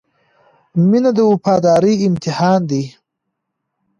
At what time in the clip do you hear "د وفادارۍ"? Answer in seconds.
1.17-1.95